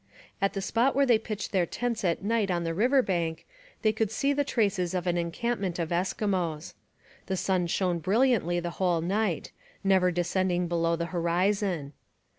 At 0.41 0.53
the 0.53 0.63
spot 0.63 0.95
where 0.95 1.05
they 1.05 1.19
pitched 1.19 1.51
their 1.51 1.67
tents 1.67 2.03
at 2.03 2.23
night 2.23 2.49
on 2.49 2.63
the 2.63 2.73
river 2.73 3.03
bank 3.03 3.45
they 3.83 3.91
could 3.91 4.09
see 4.09 4.33
the 4.33 4.43
traces 4.43 4.95
of 4.95 5.05
an 5.05 5.15
encampment 5.15 5.77
of 5.77 5.89
Eskimos. 5.89 6.73
The 7.27 7.37
sun 7.37 7.67
shone 7.67 7.99
brilliantly 7.99 8.59
the 8.59 8.71
whole 8.81 9.01
night, 9.01 9.51
never 9.83 10.09
descending 10.09 10.67
below 10.67 10.95
the 10.95 11.05
horizon. 11.13 11.93